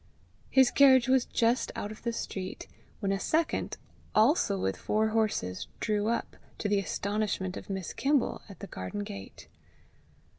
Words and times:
His 0.49 0.71
carriage 0.71 1.07
was 1.07 1.25
just 1.27 1.71
out 1.75 1.91
of 1.91 2.01
the 2.01 2.11
street, 2.11 2.67
when 3.01 3.11
a 3.11 3.19
second, 3.19 3.77
also 4.15 4.57
with 4.59 4.75
four 4.75 5.09
horses, 5.09 5.67
drew 5.79 6.07
up, 6.07 6.37
to 6.57 6.67
the 6.67 6.79
astonishment 6.79 7.55
of 7.55 7.69
Miss 7.69 7.93
Kimble, 7.93 8.41
at 8.49 8.61
the 8.61 8.65
garden 8.65 9.03
gate. 9.03 9.47